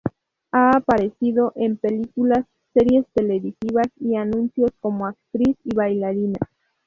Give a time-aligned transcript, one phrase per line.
[0.51, 6.39] Ha aparecido en películas, series televisivas, y anuncios como actriz y bailarina.